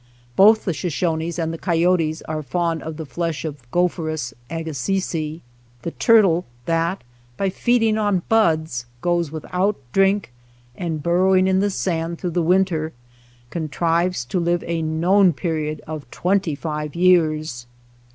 Both 0.35 0.65
the 0.65 0.73
Shoshones 0.73 1.37
and 1.37 1.53
the 1.53 1.59
coyotes 1.59 2.23
are 2.23 2.41
fond 2.41 2.81
of 2.81 2.97
the 2.97 3.05
flesh 3.05 3.45
of 3.45 3.69
Gophertts 3.69 4.33
agassizii, 4.49 5.41
the 5.83 5.91
turtle 5.91 6.45
that 6.65 7.03
by 7.37 7.51
feeding 7.51 7.99
on 7.99 8.23
buds, 8.27 8.87
going 9.01 9.29
without 9.31 9.75
drink, 9.93 10.33
and 10.75 11.03
burrowing 11.03 11.45
in 11.45 11.59
the 11.59 11.69
sand 11.69 12.17
through 12.17 12.31
the 12.31 12.41
winter, 12.41 12.93
contrives 13.51 14.25
to 14.25 14.39
live 14.39 14.63
a 14.65 14.81
known 14.81 15.33
period 15.33 15.83
of 15.85 16.09
twenty 16.09 16.55
five 16.55 16.95
years. 16.95 17.67